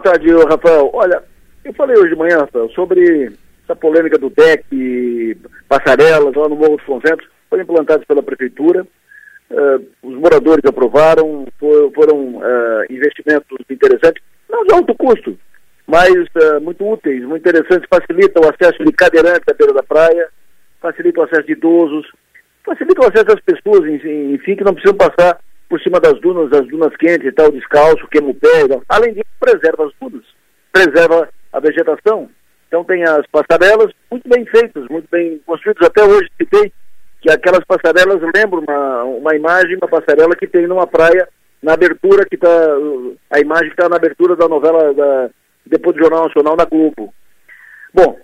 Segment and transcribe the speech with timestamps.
[0.00, 0.90] Boa tarde, Rafael.
[0.94, 1.22] Olha,
[1.62, 3.30] eu falei hoje de manhã, Rafael, sobre
[3.64, 5.36] essa polêmica do DEC,
[5.68, 8.86] passarelas lá no Morro dos Conventos, foram implantadas pela Prefeitura.
[9.50, 15.38] Uh, os moradores aprovaram, for, foram uh, investimentos interessantes, não de alto custo,
[15.86, 20.30] mas uh, muito úteis, muito interessantes, facilitam o acesso de cadeirantes à beira da praia,
[20.80, 22.10] facilitam o acesso de idosos,
[22.64, 25.38] facilitam o acesso das pessoas, enfim, que não precisam passar
[25.70, 28.48] por cima das dunas, das dunas quentes e tal, descalço, queima o pé.
[28.88, 30.24] Além disso, preserva as dunas,
[30.72, 32.28] preserva a vegetação.
[32.66, 35.86] Então tem as passarelas muito bem feitas, muito bem construídas.
[35.86, 36.72] Até hoje citei
[37.20, 41.28] que aquelas passarelas lembram uma, uma imagem, uma passarela que tem numa praia
[41.62, 42.48] na abertura que está
[43.30, 45.30] a imagem que está na abertura da novela da,
[45.66, 47.14] depois do Jornal Nacional na Globo.
[47.94, 48.18] Bom,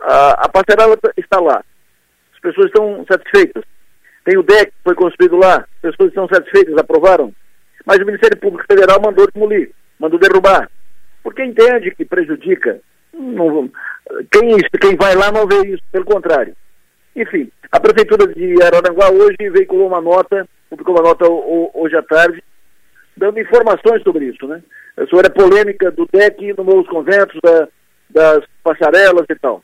[0.00, 1.64] a, a passarela está lá.
[2.34, 3.64] As pessoas estão satisfeitas.
[4.24, 7.32] Tem o DEC que foi construído lá, as pessoas estão satisfeitas, aprovaram.
[7.84, 10.70] Mas o Ministério Público Federal mandou demolir, mandou derrubar.
[11.22, 12.80] Porque entende que prejudica.
[13.12, 13.70] Não,
[14.30, 16.56] quem, quem vai lá não vê isso, pelo contrário.
[17.14, 22.42] Enfim, a Prefeitura de Araranguá hoje veiculou uma nota, publicou uma nota hoje à tarde,
[23.16, 24.62] dando informações sobre isso, né?
[25.10, 27.68] Sobre a polêmica do DEC no Morro dos Conventos, da,
[28.10, 29.62] das passarelas e tal.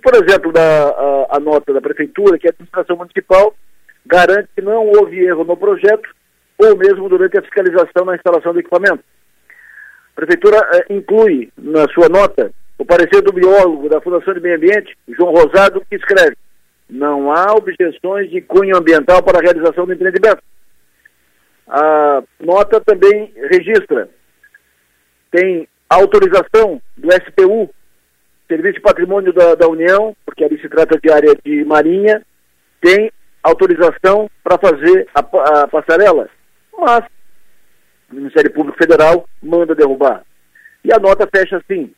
[0.00, 3.54] Por exemplo, da, a, a, nota da Prefeitura que a administração municipal
[4.06, 6.08] garante que não houve erro no projeto
[6.58, 9.02] ou mesmo durante a fiscalização na instalação do equipamento.
[10.12, 14.56] A Prefeitura eh, inclui na sua nota o parecer do biólogo da Fundação de Meio
[14.56, 16.36] Ambiente, João Rosado, que escreve:
[16.88, 20.42] não há objeções de cunho ambiental para a realização do empreendimento.
[21.68, 24.10] A nota também registra,
[25.30, 27.70] tem autorização do SPU,
[28.52, 32.22] Serviço de Patrimônio da, da União, porque ali se trata de área de marinha,
[32.82, 33.10] tem
[33.42, 35.20] autorização para fazer a,
[35.62, 36.28] a passarela,
[36.78, 37.02] mas
[38.10, 40.22] o Ministério Público Federal manda derrubar.
[40.84, 41.94] E a nota fecha assim: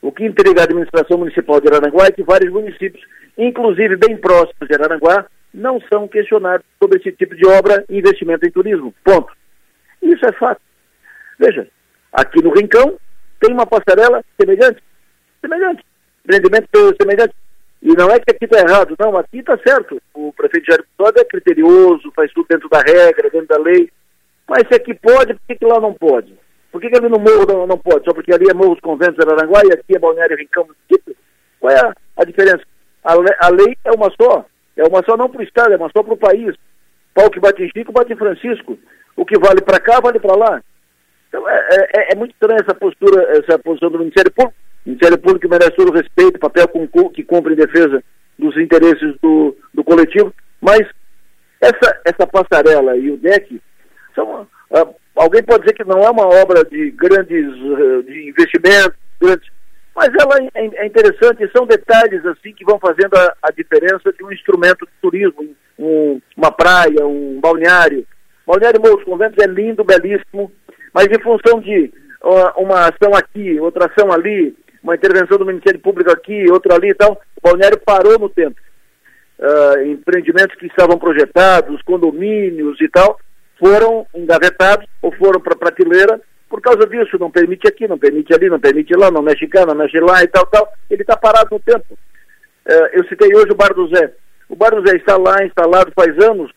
[0.00, 3.04] o que intriga a administração municipal de Araranguá é que vários municípios,
[3.36, 8.46] inclusive bem próximos de Araranguá, não são questionados sobre esse tipo de obra e investimento
[8.46, 8.94] em turismo.
[9.04, 9.30] Ponto.
[10.00, 10.62] Isso é fato.
[11.38, 11.68] Veja,
[12.12, 12.96] aqui no Rincão
[13.40, 14.82] tem uma passarela semelhante.
[15.42, 15.84] Semelhante.
[16.28, 17.34] Empreendimento semelhante.
[17.80, 20.02] E não é que aqui está errado, não, aqui está certo.
[20.12, 23.88] O prefeito Jair Bolsonaro é criterioso, faz tudo dentro da regra, dentro da lei.
[24.46, 26.34] Mas se aqui pode, por que, que lá não pode?
[26.70, 28.04] Por que, que ali no Morro não, não, pode?
[28.04, 30.68] Só porque ali é Morro dos Conventos de Araranguá e aqui é Balneário Rincão
[31.60, 32.62] Qual é a, a diferença?
[33.04, 34.44] A, a, lei é uma só.
[34.76, 36.54] É uma só não para o Estado, é uma só para o país.
[37.14, 38.78] Pau que bate em Chico, bate em Francisco.
[39.16, 40.62] O que vale para cá, vale para lá.
[41.28, 44.54] Então é, é, é, muito estranha essa postura, essa posição do Ministério Público.
[44.88, 46.66] O Ministério Público merece todo o respeito, papel
[47.12, 48.02] que cumpre em defesa
[48.38, 50.32] dos interesses do, do coletivo,
[50.62, 50.80] mas
[51.60, 53.60] essa, essa passarela e o DEC
[54.14, 58.94] são, uh, alguém pode dizer que não é uma obra de grandes uh, de investimento,
[59.20, 59.46] grandes,
[59.94, 64.24] mas ela é, é, interessante, são detalhes assim que vão fazendo a, a diferença de
[64.24, 68.06] um instrumento de turismo, um, uma praia, um balneário.
[68.46, 70.50] Balneário Morros Conventos é lindo, belíssimo,
[70.94, 75.80] mas em função de uh, uma ação aqui, outra ação ali, uma intervenção do Ministério
[75.80, 78.56] Público aqui, outra ali e tal, o balneário parou no tempo.
[79.38, 83.18] Uh, empreendimentos que estavam projetados, condomínios e tal,
[83.58, 88.48] foram engavetados ou foram para prateleira por causa disso, não permite aqui, não permite ali,
[88.48, 90.72] não permite lá, não mexe cá, não mexe lá e tal, tal.
[90.90, 91.98] Ele está parado no tempo.
[92.66, 94.12] Uh, eu citei hoje o Bar do Zé.
[94.48, 96.50] O Bar do Zé está lá, instalado faz anos.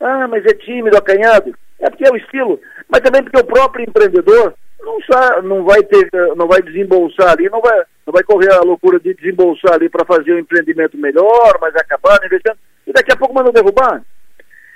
[0.00, 1.52] Ah, mas é tímido, acanhado.
[1.80, 2.60] É porque é o estilo.
[2.88, 4.54] Mas também porque o próprio empreendedor
[4.84, 8.60] não, sabe, não vai ter, não vai desembolsar ali, não vai, não vai correr a
[8.60, 12.56] loucura de desembolsar ali para fazer um empreendimento melhor, mas acabar investindo,
[12.86, 14.02] e daqui a pouco manda derrubar.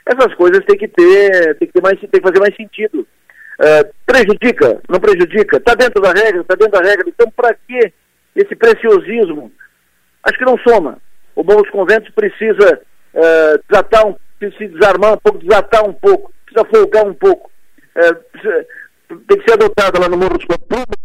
[0.07, 3.07] Essas coisas tem que ter, tem que ter mais, tem que fazer mais sentido.
[3.61, 7.93] Uh, prejudica, não prejudica, está dentro da regra, está dentro da regra, então para que
[8.35, 9.53] esse preciosismo?
[10.23, 10.99] Acho que não soma.
[11.35, 12.81] O Bom dos Conventos precisa
[13.15, 17.51] uh, um, se desarmar um pouco, desatar um pouco, precisa folgar um pouco.
[18.33, 18.67] Precisa,
[19.09, 20.99] tem que ser adotada lá no Morro dos Conventos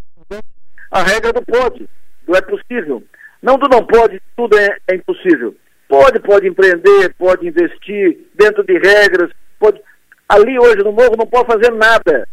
[0.94, 1.90] a regra do pode,
[2.28, 3.02] do é possível.
[3.42, 5.56] Não do não pode, tudo é, é impossível.
[5.90, 9.82] Pode, pode empreender, pode investir dentro de regras, pode.
[10.30, 12.28] Ali hoje no morro não pode fazer nada.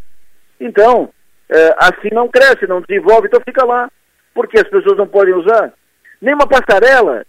[0.61, 1.09] Então,
[1.49, 3.91] é, assim não cresce, não desenvolve, então fica lá.
[4.35, 5.73] Porque as pessoas não podem usar.
[6.21, 7.25] Nem uma passarela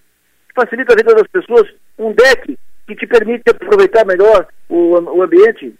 [0.49, 1.65] que facilita a vida das pessoas,
[1.97, 5.73] um deck que te permite aproveitar melhor o, o ambiente.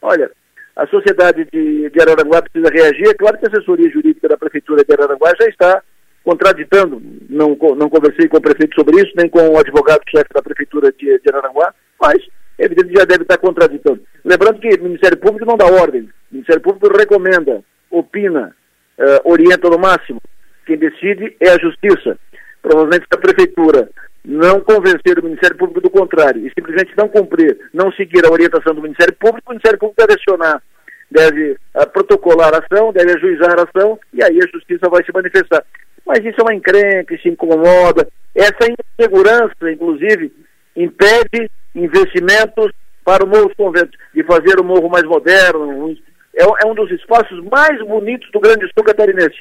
[0.00, 0.30] Olha,
[0.76, 3.08] a sociedade de, de Araranguá precisa reagir.
[3.08, 5.82] É claro que a assessoria jurídica da Prefeitura de Araranguá já está
[6.24, 10.92] contraditando, não, não conversei com o prefeito sobre isso, nem com o advogado-chefe da Prefeitura
[10.92, 12.22] de, de Araranguá, mas
[12.58, 14.00] é evidente que já deve estar contraditando.
[14.24, 18.54] Lembrando que o Ministério Público não dá ordem, o Ministério Público recomenda, opina,
[18.98, 20.20] uh, orienta no máximo.
[20.64, 22.16] Quem decide é a justiça.
[22.62, 23.90] Provavelmente a prefeitura
[24.24, 28.74] não convencer o Ministério Público do contrário e simplesmente não cumprir, não seguir a orientação
[28.74, 30.62] do Ministério Público, o Ministério Público deve acionar,
[31.10, 35.12] deve uh, protocolar a ação, deve ajuizar a ação e aí a justiça vai se
[35.12, 35.64] manifestar.
[36.06, 38.08] Mas isso é uma encrenca, isso incomoda.
[38.34, 40.32] Essa insegurança, inclusive,
[40.76, 42.72] impede investimentos
[43.04, 45.96] para o Morro dos Conventos, de fazer o morro mais moderno.
[46.34, 49.38] É, é um dos espaços mais bonitos do Grande Sul catarinense,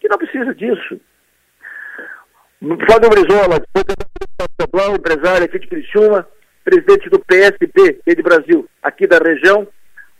[0.00, 1.00] que não precisa disso.
[2.62, 3.60] Fábio Brizola,
[4.94, 6.28] empresário aqui de Criciúma,
[6.64, 9.66] presidente do PSP, de Brasil, aqui da região.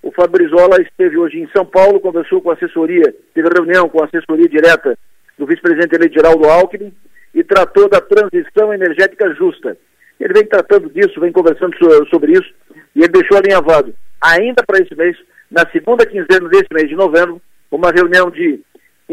[0.03, 4.03] O Fábio Brizola esteve hoje em São Paulo, conversou com a assessoria, teve reunião com
[4.03, 4.99] a assessoria direta
[5.39, 6.93] do vice-presidente eleito Geraldo Alckmin
[7.33, 9.77] e tratou da transição energética justa.
[10.19, 11.77] Ele vem tratando disso, vem conversando
[12.11, 12.53] sobre isso
[12.97, 15.17] e ele deixou alinhavado, ainda para esse mês,
[15.49, 17.41] na segunda quinzena desse mês de novembro,
[17.71, 18.61] uma reunião de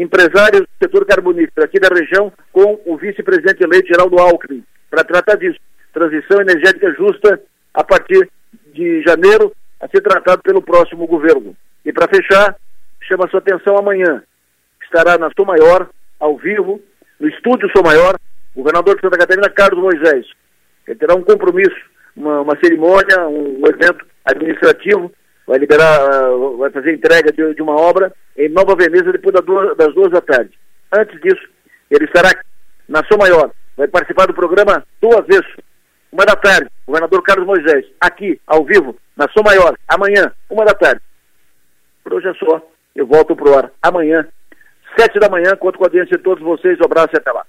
[0.02, 5.36] empresários do setor carbonífero aqui da região com o vice-presidente eleito Geraldo Alckmin, para tratar
[5.36, 5.58] disso.
[5.92, 7.40] Transição energética justa
[7.74, 8.28] a partir
[8.72, 11.56] de janeiro, a ser tratado pelo próximo governo.
[11.84, 12.56] E para fechar,
[13.02, 14.22] chama sua atenção amanhã.
[14.84, 15.88] Estará na Sou Maior,
[16.18, 16.80] ao vivo,
[17.18, 18.16] no estúdio Sou Maior,
[18.54, 20.26] governador de Santa Catarina, Carlos Moisés.
[20.86, 21.76] Ele terá um compromisso,
[22.16, 25.12] uma, uma cerimônia, um, evento administrativo,
[25.50, 29.44] vai liberar, uh, vai fazer entrega de, de, uma obra em Nova Veneza depois das
[29.44, 30.56] duas, das duas da tarde.
[30.92, 31.42] Antes disso,
[31.90, 32.30] ele estará
[32.88, 35.50] na Sou Maior, vai participar do programa duas vezes,
[36.12, 40.72] uma da tarde, governador Carlos Moisés, aqui, ao vivo, na Sou Maior, amanhã, uma da
[40.72, 41.00] tarde.
[42.04, 42.62] Por hoje é só,
[42.94, 44.24] eu volto pro ar amanhã,
[44.96, 47.44] sete da manhã, conto com a audiência de todos vocês, um abraço e até lá.